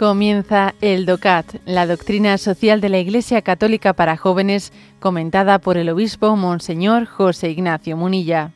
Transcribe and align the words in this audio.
Comienza 0.00 0.74
el 0.80 1.04
DOCAT, 1.04 1.56
la 1.66 1.86
doctrina 1.86 2.38
social 2.38 2.80
de 2.80 2.88
la 2.88 2.98
Iglesia 3.00 3.42
Católica 3.42 3.92
para 3.92 4.16
jóvenes, 4.16 4.72
comentada 4.98 5.58
por 5.58 5.76
el 5.76 5.90
obispo 5.90 6.36
Monseñor 6.36 7.04
José 7.04 7.50
Ignacio 7.50 7.98
Munilla. 7.98 8.50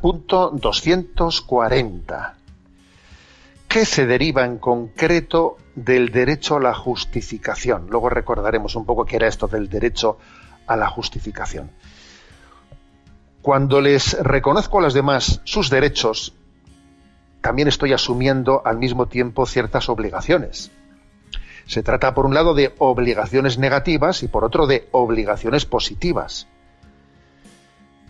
Punto 0.00 0.50
240. 0.60 2.43
¿Qué 3.74 3.84
se 3.84 4.06
deriva 4.06 4.44
en 4.44 4.58
concreto 4.58 5.56
del 5.74 6.12
derecho 6.12 6.54
a 6.54 6.60
la 6.60 6.74
justificación? 6.74 7.88
Luego 7.90 8.08
recordaremos 8.08 8.76
un 8.76 8.86
poco 8.86 9.04
qué 9.04 9.16
era 9.16 9.26
esto 9.26 9.48
del 9.48 9.68
derecho 9.68 10.16
a 10.68 10.76
la 10.76 10.88
justificación. 10.88 11.72
Cuando 13.42 13.80
les 13.80 14.16
reconozco 14.22 14.78
a 14.78 14.82
los 14.82 14.94
demás 14.94 15.40
sus 15.42 15.70
derechos, 15.70 16.34
también 17.40 17.66
estoy 17.66 17.92
asumiendo 17.92 18.62
al 18.64 18.78
mismo 18.78 19.06
tiempo 19.06 19.44
ciertas 19.44 19.88
obligaciones. 19.88 20.70
Se 21.66 21.82
trata, 21.82 22.14
por 22.14 22.26
un 22.26 22.34
lado, 22.34 22.54
de 22.54 22.76
obligaciones 22.78 23.58
negativas 23.58 24.22
y 24.22 24.28
por 24.28 24.44
otro, 24.44 24.68
de 24.68 24.86
obligaciones 24.92 25.66
positivas. 25.66 26.46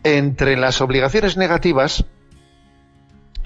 Entre 0.02 0.58
las 0.58 0.82
obligaciones 0.82 1.38
negativas 1.38 2.04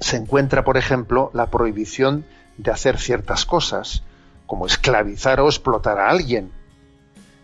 se 0.00 0.16
encuentra, 0.16 0.64
por 0.64 0.76
ejemplo, 0.76 1.30
la 1.34 1.46
prohibición 1.46 2.24
de 2.56 2.70
hacer 2.70 2.98
ciertas 2.98 3.44
cosas, 3.44 4.02
como 4.46 4.66
esclavizar 4.66 5.40
o 5.40 5.46
explotar 5.46 5.98
a 5.98 6.08
alguien. 6.08 6.50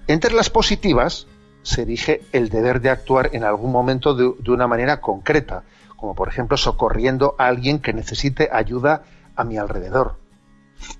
Entre 0.06 0.34
las 0.34 0.50
positivas 0.50 1.26
se 1.62 1.82
erige 1.82 2.22
el 2.32 2.50
deber 2.50 2.80
de 2.80 2.90
actuar 2.90 3.30
en 3.32 3.44
algún 3.44 3.72
momento 3.72 4.14
de, 4.14 4.52
una 4.52 4.66
manera 4.66 5.00
concreta, 5.00 5.64
como 5.96 6.14
por 6.14 6.28
ejemplo 6.28 6.56
socorriendo 6.56 7.34
a 7.38 7.46
alguien 7.46 7.78
que 7.78 7.92
necesite 7.92 8.50
ayuda 8.52 9.02
a 9.34 9.44
mi 9.44 9.56
alrededor. 9.56 10.16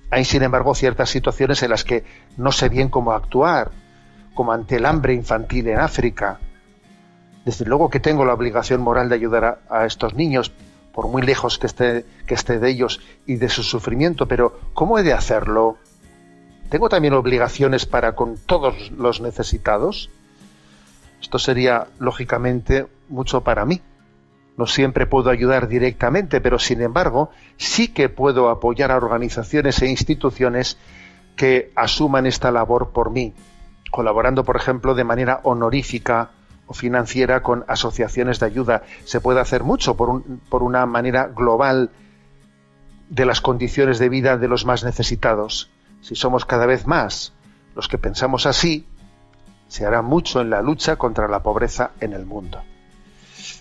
Hay, 0.09 0.25
sin 0.25 0.41
embargo, 0.41 0.73
ciertas 0.73 1.09
situaciones 1.09 1.61
en 1.61 1.69
las 1.69 1.83
que 1.83 2.03
no 2.37 2.51
sé 2.51 2.69
bien 2.69 2.89
cómo 2.89 3.11
actuar, 3.11 3.71
como 4.33 4.51
ante 4.51 4.77
el 4.77 4.85
hambre 4.85 5.13
infantil 5.13 5.67
en 5.67 5.79
África, 5.79 6.39
desde 7.45 7.65
luego 7.65 7.89
que 7.91 7.99
tengo 7.99 8.25
la 8.25 8.33
obligación 8.33 8.81
moral 8.81 9.07
de 9.07 9.15
ayudar 9.15 9.61
a, 9.69 9.85
estos 9.85 10.15
niños, 10.15 10.51
por 10.95 11.09
muy 11.09 11.21
lejos 11.21 11.59
que 11.59 11.67
esté, 11.67 12.05
que 12.25 12.35
esté 12.35 12.57
de 12.57 12.69
ellos 12.69 13.01
y 13.25 13.35
de 13.35 13.49
su 13.49 13.63
sufrimiento, 13.63 14.29
pero 14.29 14.57
¿cómo 14.73 14.97
he 14.97 15.03
de 15.03 15.11
hacerlo? 15.11 15.75
¿Tengo 16.69 16.87
también 16.87 17.13
obligaciones 17.13 17.85
para 17.85 18.15
con 18.15 18.37
todos 18.37 18.91
los 18.91 19.19
necesitados? 19.19 20.09
Esto 21.21 21.37
sería, 21.37 21.87
lógicamente, 21.99 22.87
mucho 23.09 23.41
para 23.41 23.65
mí. 23.65 23.81
No 24.55 24.67
siempre 24.67 25.05
puedo 25.05 25.29
ayudar 25.29 25.67
directamente, 25.67 26.39
pero 26.39 26.59
sin 26.59 26.81
embargo, 26.81 27.29
sí 27.57 27.89
que 27.89 28.07
puedo 28.07 28.49
apoyar 28.49 28.91
a 28.91 28.95
organizaciones 28.95 29.81
e 29.81 29.87
instituciones 29.87 30.77
que 31.35 31.73
asuman 31.75 32.25
esta 32.25 32.51
labor 32.51 32.91
por 32.91 33.11
mí, 33.11 33.33
colaborando, 33.91 34.45
por 34.45 34.55
ejemplo, 34.55 34.95
de 34.95 35.03
manera 35.03 35.41
honorífica 35.43 36.31
financiera 36.73 37.41
con 37.41 37.63
asociaciones 37.67 38.39
de 38.39 38.47
ayuda. 38.47 38.83
Se 39.05 39.21
puede 39.21 39.39
hacer 39.39 39.63
mucho 39.63 39.95
por, 39.95 40.23
por 40.49 40.63
una 40.63 40.85
manera 40.85 41.27
global 41.27 41.91
de 43.09 43.25
las 43.25 43.41
condiciones 43.41 43.99
de 43.99 44.09
vida 44.09 44.37
de 44.37 44.47
los 44.47 44.65
más 44.65 44.83
necesitados. 44.83 45.69
Si 46.01 46.15
somos 46.15 46.45
cada 46.45 46.65
vez 46.65 46.87
más 46.87 47.33
los 47.75 47.87
que 47.87 47.97
pensamos 47.97 48.45
así, 48.45 48.85
se 49.67 49.85
hará 49.85 50.01
mucho 50.01 50.41
en 50.41 50.49
la 50.49 50.61
lucha 50.61 50.95
contra 50.95 51.27
la 51.27 51.43
pobreza 51.43 51.91
en 51.99 52.13
el 52.13 52.25
mundo. 52.25 52.61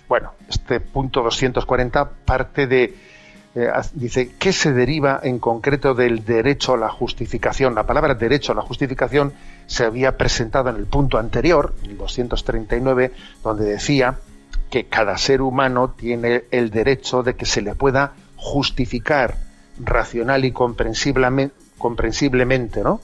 Bueno, 0.09 0.32
este 0.48 0.81
punto 0.81 1.22
240 1.22 2.10
parte 2.25 2.66
de 2.66 2.94
eh, 3.54 3.70
dice, 3.92 4.32
¿qué 4.37 4.53
se 4.53 4.72
deriva 4.72 5.20
en 5.22 5.38
concreto 5.38 5.94
del 5.94 6.25
derecho 6.25 6.75
a 6.75 6.76
la 6.76 6.88
justificación? 6.88 7.75
La 7.75 7.87
palabra 7.87 8.15
derecho 8.15 8.50
a 8.50 8.56
la 8.56 8.62
justificación 8.62 9.32
se 9.66 9.84
había 9.84 10.16
presentado 10.16 10.70
en 10.70 10.76
el 10.76 10.87
punto 10.87 11.19
anterior, 11.19 11.72
el 11.84 11.97
239, 11.97 13.12
donde 13.44 13.64
decía 13.64 14.19
que 14.70 14.87
cada 14.87 15.16
ser 15.19 15.41
humano 15.41 15.94
tiene 15.97 16.44
el 16.50 16.70
derecho 16.70 17.22
de 17.22 17.34
que 17.34 17.47
se 17.47 17.62
le 17.62 17.76
pueda 17.76 18.14
justificar 18.34 19.37
racional 19.78 20.44
y 20.44 20.50
comprensiblemente, 20.50 21.54
comprensiblemente 21.78 22.82
¿no? 22.82 23.00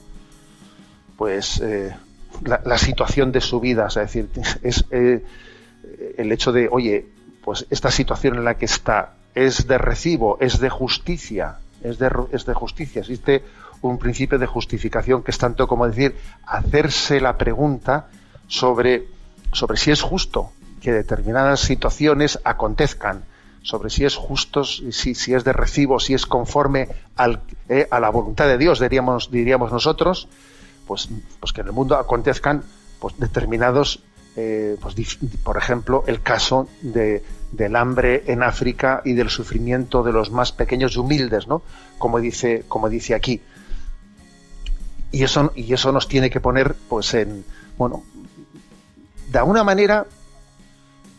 Pues 1.15 1.61
eh, 1.61 1.95
la, 2.43 2.77
situación 2.77 3.31
de 3.31 3.39
su 3.39 3.59
vida, 3.59 3.87
es 3.87 3.95
decir, 3.95 4.27
es 4.63 4.85
eh, 4.91 5.23
el 6.17 6.31
hecho 6.31 6.51
de, 6.51 6.67
oye, 6.69 7.05
pues 7.43 7.65
esta 7.69 7.89
situación 7.89 8.37
en 8.37 8.43
la 8.43 8.55
que 8.55 8.65
está 8.65 9.13
es 9.35 9.67
de 9.67 9.77
recibo, 9.77 10.37
es 10.39 10.59
de 10.59 10.69
justicia, 10.69 11.57
es 11.83 11.99
de, 11.99 12.11
es 12.31 12.45
de 12.45 12.53
justicia. 12.53 13.01
Existe 13.01 13.43
un 13.81 13.97
principio 13.97 14.37
de 14.37 14.45
justificación 14.45 15.23
que 15.23 15.31
es 15.31 15.37
tanto 15.37 15.67
como 15.67 15.87
decir 15.87 16.15
hacerse 16.45 17.19
la 17.19 17.37
pregunta 17.37 18.07
sobre, 18.47 19.07
sobre 19.51 19.77
si 19.77 19.91
es 19.91 20.01
justo 20.01 20.51
que 20.81 20.91
determinadas 20.91 21.61
situaciones 21.61 22.39
acontezcan, 22.43 23.23
sobre 23.63 23.89
si 23.89 24.05
es 24.05 24.15
justo, 24.15 24.63
si, 24.63 24.91
si 24.91 25.33
es 25.33 25.43
de 25.43 25.53
recibo, 25.53 25.99
si 25.99 26.13
es 26.13 26.25
conforme 26.25 26.89
al, 27.15 27.41
eh, 27.69 27.87
a 27.91 27.99
la 27.99 28.09
voluntad 28.09 28.47
de 28.47 28.57
Dios, 28.57 28.79
diríamos, 28.79 29.29
diríamos 29.31 29.71
nosotros, 29.71 30.27
pues, 30.87 31.09
pues 31.39 31.53
que 31.53 31.61
en 31.61 31.67
el 31.67 31.73
mundo 31.73 31.95
acontezcan 31.95 32.63
pues, 32.99 33.17
determinados 33.19 34.03
eh, 34.35 34.77
pues, 34.79 34.95
por 35.43 35.57
ejemplo, 35.57 36.03
el 36.07 36.21
caso 36.21 36.69
de, 36.81 37.23
del 37.51 37.75
hambre 37.75 38.23
en 38.27 38.43
África 38.43 39.01
y 39.03 39.13
del 39.13 39.29
sufrimiento 39.29 40.03
de 40.03 40.13
los 40.13 40.31
más 40.31 40.51
pequeños 40.51 40.95
y 40.95 40.99
humildes, 40.99 41.47
¿no? 41.47 41.63
Como 41.97 42.19
dice, 42.19 42.63
como 42.67 42.89
dice 42.89 43.13
aquí. 43.13 43.41
Y 45.11 45.23
eso, 45.23 45.51
y 45.55 45.73
eso 45.73 45.91
nos 45.91 46.07
tiene 46.07 46.29
que 46.29 46.39
poner, 46.39 46.75
pues, 46.87 47.13
en, 47.13 47.43
bueno, 47.77 48.03
de 49.29 49.37
alguna 49.37 49.63
manera, 49.63 50.05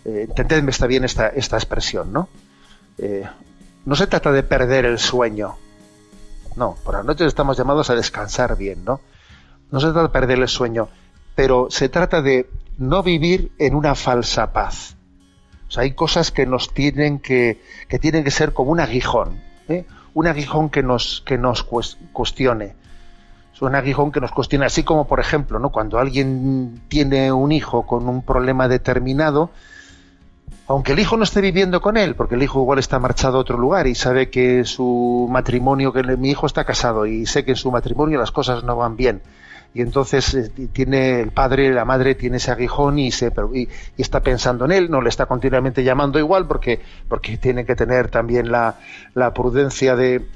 eh, 0.04 0.26
entendedme 0.28 0.70
está 0.70 0.86
bien 0.86 1.04
esta, 1.04 1.28
esta 1.28 1.56
expresión, 1.56 2.12
¿no? 2.12 2.28
Eh, 2.98 3.28
no 3.84 3.94
se 3.94 4.06
trata 4.06 4.32
de 4.32 4.42
perder 4.42 4.86
el 4.86 4.98
sueño. 4.98 5.56
No, 6.56 6.76
por 6.84 6.94
la 6.94 7.02
noche 7.02 7.26
estamos 7.26 7.56
llamados 7.58 7.90
a 7.90 7.94
descansar 7.94 8.56
bien, 8.56 8.84
¿no? 8.84 9.00
No 9.70 9.80
se 9.80 9.86
trata 9.86 10.02
de 10.02 10.08
perder 10.08 10.38
el 10.38 10.48
sueño, 10.48 10.88
pero 11.34 11.68
se 11.70 11.88
trata 11.88 12.22
de 12.22 12.48
no 12.78 13.02
vivir 13.02 13.52
en 13.58 13.74
una 13.74 13.94
falsa 13.94 14.52
paz. 14.52 14.96
O 15.68 15.70
sea, 15.70 15.84
hay 15.84 15.92
cosas 15.92 16.30
que 16.30 16.46
nos 16.46 16.74
tienen 16.74 17.18
que, 17.18 17.60
que 17.88 17.98
tienen 17.98 18.24
que 18.24 18.30
ser 18.30 18.52
como 18.52 18.72
un 18.72 18.80
aguijón, 18.80 19.40
¿eh? 19.68 19.86
un 20.14 20.26
aguijón 20.26 20.68
que 20.68 20.82
nos, 20.82 21.22
que 21.24 21.38
nos 21.38 21.64
cuestione. 21.64 22.74
Es 23.54 23.62
un 23.62 23.74
aguijón 23.74 24.12
que 24.12 24.20
nos 24.20 24.32
cuestione, 24.32 24.66
así 24.66 24.82
como, 24.82 25.06
por 25.06 25.20
ejemplo, 25.20 25.58
¿no? 25.58 25.70
cuando 25.70 25.98
alguien 25.98 26.82
tiene 26.88 27.32
un 27.32 27.52
hijo 27.52 27.86
con 27.86 28.08
un 28.08 28.22
problema 28.22 28.68
determinado, 28.68 29.50
aunque 30.68 30.92
el 30.92 30.98
hijo 30.98 31.16
no 31.16 31.24
esté 31.24 31.40
viviendo 31.40 31.80
con 31.80 31.96
él, 31.96 32.14
porque 32.14 32.34
el 32.34 32.42
hijo 32.42 32.60
igual 32.60 32.78
está 32.78 32.98
marchado 32.98 33.38
a 33.38 33.40
otro 33.40 33.58
lugar 33.58 33.86
y 33.86 33.94
sabe 33.94 34.30
que 34.30 34.64
su 34.64 35.28
matrimonio, 35.30 35.92
que 35.92 36.02
mi 36.16 36.30
hijo 36.30 36.46
está 36.46 36.64
casado 36.64 37.06
y 37.06 37.26
sé 37.26 37.44
que 37.44 37.52
en 37.52 37.56
su 37.56 37.70
matrimonio 37.70 38.18
las 38.18 38.30
cosas 38.30 38.64
no 38.64 38.76
van 38.76 38.96
bien, 38.96 39.22
y 39.74 39.80
entonces 39.80 40.34
eh, 40.34 40.50
tiene 40.72 41.20
el 41.20 41.30
padre, 41.30 41.72
la 41.72 41.84
madre 41.84 42.14
tiene 42.14 42.36
ese 42.36 42.50
aguijón 42.50 42.98
y, 42.98 43.10
se, 43.10 43.32
y, 43.54 43.68
está 43.96 44.20
pensando 44.20 44.64
en 44.64 44.72
él, 44.72 44.90
no 44.90 45.00
le 45.00 45.08
está 45.08 45.26
continuamente 45.26 45.82
llamando 45.82 46.18
igual 46.18 46.46
porque, 46.46 46.80
porque 47.08 47.38
tiene 47.38 47.64
que 47.64 47.74
tener 47.74 48.08
también 48.08 48.52
la, 48.52 48.76
la 49.14 49.32
prudencia 49.32 49.96
de 49.96 50.26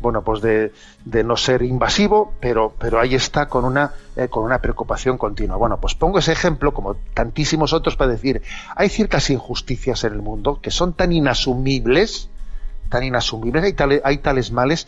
bueno 0.00 0.22
pues 0.22 0.42
de, 0.42 0.72
de, 1.04 1.24
no 1.24 1.36
ser 1.36 1.62
invasivo, 1.62 2.34
pero, 2.40 2.72
pero 2.78 3.00
ahí 3.00 3.14
está 3.14 3.48
con 3.48 3.64
una, 3.64 3.92
eh, 4.14 4.28
con 4.28 4.44
una 4.44 4.60
preocupación 4.60 5.16
continua. 5.16 5.56
Bueno, 5.56 5.78
pues 5.80 5.94
pongo 5.94 6.18
ese 6.18 6.32
ejemplo, 6.32 6.74
como 6.74 6.96
tantísimos 7.14 7.72
otros, 7.72 7.96
para 7.96 8.12
decir, 8.12 8.42
hay 8.74 8.88
ciertas 8.88 9.30
injusticias 9.30 10.04
en 10.04 10.12
el 10.12 10.22
mundo 10.22 10.60
que 10.60 10.70
son 10.70 10.92
tan 10.92 11.12
inasumibles, 11.12 12.28
tan 12.90 13.04
inasumibles, 13.04 13.64
hay, 13.64 13.72
tales, 13.72 14.00
hay 14.04 14.18
tales 14.18 14.52
males 14.52 14.86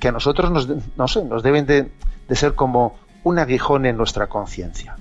que 0.00 0.08
a 0.08 0.12
nosotros 0.12 0.50
nos, 0.50 0.68
no 0.96 1.08
sé, 1.08 1.24
nos 1.24 1.42
deben 1.42 1.66
de, 1.66 1.90
de 2.28 2.36
ser 2.36 2.54
como, 2.54 2.96
un 3.24 3.38
aguijón 3.38 3.86
en 3.86 3.96
nuestra 3.96 4.26
conciencia. 4.28 4.96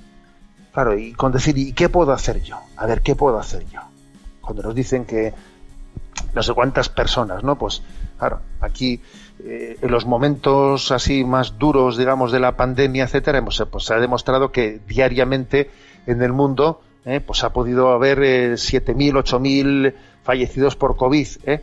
Claro, 0.73 0.97
y 0.97 1.13
con 1.13 1.31
decir, 1.31 1.57
¿y 1.57 1.73
qué 1.73 1.89
puedo 1.89 2.11
hacer 2.11 2.41
yo? 2.41 2.59
A 2.75 2.85
ver, 2.85 3.01
¿qué 3.01 3.15
puedo 3.15 3.39
hacer 3.39 3.65
yo? 3.67 3.81
Cuando 4.41 4.63
nos 4.63 4.75
dicen 4.75 5.05
que 5.05 5.33
no 6.33 6.43
sé 6.43 6.53
cuántas 6.53 6.89
personas, 6.89 7.43
¿no? 7.43 7.57
Pues, 7.57 7.81
claro, 8.17 8.41
aquí 8.59 9.01
eh, 9.43 9.77
en 9.81 9.91
los 9.91 10.05
momentos 10.05 10.91
así 10.91 11.23
más 11.23 11.57
duros, 11.57 11.97
digamos, 11.97 12.31
de 12.31 12.39
la 12.39 12.57
pandemia, 12.57 13.05
etcétera, 13.05 13.37
hemos, 13.37 13.63
pues 13.71 13.85
se 13.85 13.93
ha 13.93 13.99
demostrado 13.99 14.51
que 14.51 14.81
diariamente 14.87 15.71
en 16.05 16.21
el 16.21 16.33
mundo, 16.33 16.81
eh, 17.05 17.21
pues 17.21 17.43
ha 17.43 17.53
podido 17.53 17.91
haber 17.91 18.21
eh, 18.23 18.53
7.000, 18.53 19.23
8.000 19.23 19.93
fallecidos 20.23 20.75
por 20.75 20.97
COVID, 20.97 21.27
¿eh? 21.45 21.61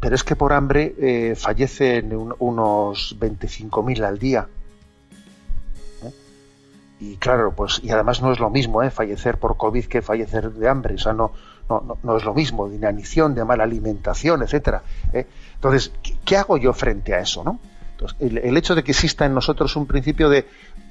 Pero 0.00 0.14
es 0.14 0.22
que 0.22 0.36
por 0.36 0.52
hambre 0.52 0.94
eh, 0.98 1.34
fallecen 1.36 2.14
unos 2.38 3.16
25.000 3.18 4.04
al 4.04 4.18
día. 4.18 4.48
Y 7.00 7.16
claro, 7.16 7.52
pues, 7.54 7.80
y 7.82 7.90
además 7.90 8.20
no 8.20 8.32
es 8.32 8.40
lo 8.40 8.50
mismo 8.50 8.82
¿eh? 8.82 8.90
fallecer 8.90 9.38
por 9.38 9.56
COVID 9.56 9.84
que 9.84 10.02
fallecer 10.02 10.50
de 10.52 10.68
hambre, 10.68 10.94
o 10.94 10.98
sea, 10.98 11.12
no, 11.12 11.32
no, 11.68 11.98
no, 12.02 12.16
es 12.16 12.24
lo 12.24 12.34
mismo, 12.34 12.68
de 12.68 12.76
inanición, 12.76 13.34
de 13.34 13.44
mala 13.44 13.64
alimentación, 13.64 14.42
etcétera. 14.42 14.82
¿eh? 15.12 15.26
Entonces, 15.54 15.92
¿qué, 16.24 16.36
hago 16.36 16.56
yo 16.56 16.72
frente 16.72 17.14
a 17.14 17.20
eso? 17.20 17.44
¿no? 17.44 17.60
Entonces, 17.92 18.16
el, 18.20 18.56
hecho 18.56 18.74
de 18.74 18.82
que 18.82 18.92
exista 18.92 19.26
en 19.26 19.34
nosotros 19.34 19.76
un 19.76 19.86
principio 19.86 20.28
de 20.28 20.46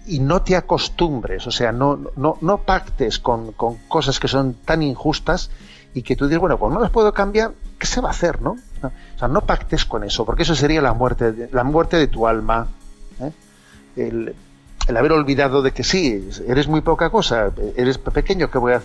y 0.06 0.19
no 0.19 0.42
te 0.42 0.56
acostumbres, 0.56 1.45
o 1.48 1.51
sea, 1.51 1.74
no, 1.74 2.00
no, 2.15 2.38
no 2.39 2.59
pactes 2.59 3.19
con, 3.19 3.51
con 3.51 3.75
cosas 3.89 4.19
que 4.21 4.30
son 4.30 4.54
tan 4.54 4.81
injustas 4.81 5.51
y 5.94 6.04
que 6.04 6.15
tú 6.15 6.25
dices, 6.25 6.39
bueno, 6.39 6.57
pues 6.57 6.74
no 6.74 6.80
las 6.80 6.92
puedo 6.92 7.13
cambiar, 7.13 7.51
¿qué 7.77 7.86
se 7.88 8.00
va 8.00 8.09
a 8.09 8.12
hacer, 8.12 8.42
no? 8.42 8.51
O 8.81 9.19
sea, 9.19 9.27
no 9.27 9.42
pactes 9.42 9.83
con 9.83 10.06
eso, 10.06 10.25
porque 10.25 10.44
eso 10.44 10.56
sería 10.56 10.81
la 10.81 10.94
muerte, 10.94 11.50
la 11.51 11.63
muerte 11.65 11.98
de 11.98 12.07
tu 12.07 12.27
alma. 12.27 12.68
¿eh? 13.19 13.31
El, 13.95 14.36
el 14.88 14.98
haber 14.98 15.12
olvidado 15.12 15.62
de 15.62 15.72
que 15.72 15.84
sí, 15.84 16.30
eres 16.48 16.68
muy 16.68 16.81
poca 16.81 17.10
cosa, 17.10 17.51
eres 17.75 17.98
pequeño, 17.98 18.50
que 18.50 18.57
voy 18.57 18.74
a 18.74 18.81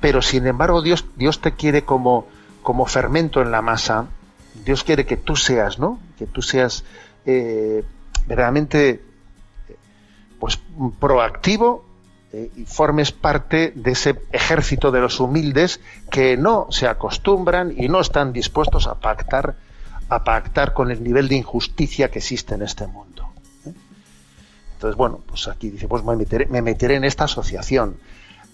Pero 0.00 0.22
sin 0.22 0.46
embargo, 0.46 0.82
Dios, 0.82 1.04
Dios 1.16 1.40
te 1.40 1.52
quiere 1.52 1.82
como, 1.82 2.26
como 2.62 2.86
fermento 2.86 3.40
en 3.40 3.50
la 3.50 3.62
masa. 3.62 4.06
Dios 4.64 4.84
quiere 4.84 5.06
que 5.06 5.16
tú 5.16 5.36
seas, 5.36 5.78
¿no? 5.78 5.98
Que 6.18 6.26
tú 6.26 6.42
seas 6.42 6.84
eh, 7.24 7.84
verdaderamente 8.26 9.02
pues 10.40 10.58
proactivo 10.98 11.84
eh, 12.32 12.50
y 12.56 12.64
formes 12.64 13.12
parte 13.12 13.72
de 13.76 13.92
ese 13.92 14.20
ejército 14.32 14.90
de 14.90 15.00
los 15.00 15.20
humildes 15.20 15.80
que 16.10 16.36
no 16.36 16.66
se 16.70 16.88
acostumbran 16.88 17.72
y 17.76 17.88
no 17.88 18.00
están 18.00 18.32
dispuestos 18.32 18.86
a 18.88 18.94
pactar 18.96 19.54
a 20.08 20.24
pactar 20.24 20.74
con 20.74 20.90
el 20.90 21.02
nivel 21.02 21.28
de 21.28 21.36
injusticia 21.36 22.10
que 22.10 22.18
existe 22.18 22.54
en 22.54 22.62
este 22.62 22.86
mundo. 22.86 23.31
Entonces, 24.82 24.98
bueno, 24.98 25.20
pues 25.24 25.46
aquí 25.46 25.70
dice, 25.70 25.86
pues 25.86 26.02
me 26.02 26.60
meteré, 26.60 26.96
en 26.96 27.04
esta 27.04 27.24
asociación. 27.24 27.98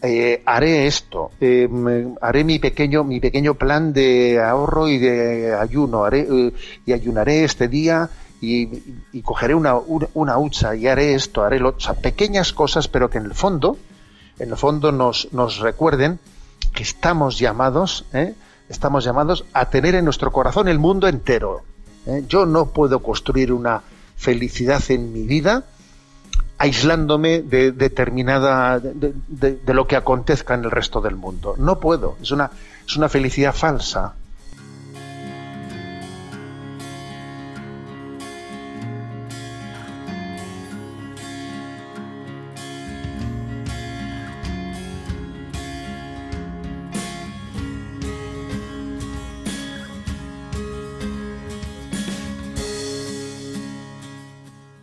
Eh, 0.02 0.42
haré 0.44 0.86
esto, 0.86 1.30
eh, 1.40 1.66
haré 2.20 2.44
mi 2.44 2.58
pequeño, 2.58 3.02
mi 3.02 3.18
pequeño 3.18 3.54
plan 3.54 3.94
de 3.94 4.38
ahorro 4.38 4.88
y 4.88 4.98
de 4.98 5.54
ayuno, 5.54 6.04
haré, 6.04 6.28
eh, 6.30 6.52
y 6.84 6.92
ayunaré 6.92 7.44
este 7.44 7.66
día 7.66 8.10
y, 8.42 9.22
cogeré 9.22 9.54
una, 9.54 9.76
una, 9.76 10.36
hucha 10.36 10.76
y 10.76 10.86
haré 10.86 11.14
esto, 11.14 11.44
haré 11.44 11.60
lo, 11.60 11.70
o 11.70 11.80
sea, 11.80 11.94
pequeñas 11.94 12.52
cosas, 12.52 12.88
pero 12.88 13.08
que 13.08 13.16
en 13.16 13.24
el 13.24 13.34
fondo, 13.34 13.78
en 14.38 14.50
el 14.50 14.56
fondo 14.58 14.92
nos, 14.92 15.32
nos 15.32 15.60
recuerden 15.60 16.18
que 16.74 16.82
estamos 16.82 17.38
llamados, 17.38 18.04
estamos 18.68 19.02
llamados 19.02 19.46
a 19.54 19.70
tener 19.70 19.94
en 19.94 20.04
nuestro 20.04 20.30
corazón 20.30 20.68
el 20.68 20.78
mundo 20.78 21.08
entero. 21.08 21.62
Yo 22.28 22.44
no 22.44 22.66
puedo 22.66 22.98
construir 22.98 23.50
una 23.50 23.80
felicidad 24.14 24.82
en 24.90 25.10
mi 25.14 25.22
vida 25.22 25.64
aislándome 26.58 27.40
de 27.40 27.72
determinada 27.72 28.80
de, 28.80 29.14
de, 29.28 29.74
lo 29.74 29.86
que 29.86 29.96
acontezca 29.96 30.54
en 30.54 30.64
el 30.64 30.70
resto 30.70 31.00
del 31.00 31.14
mundo. 31.14 31.54
No 31.56 31.78
puedo, 31.78 32.16
es 32.20 32.32
una, 32.32 32.50
es 32.86 32.96
una 32.96 33.08
felicidad 33.08 33.54
falsa. 33.54 34.14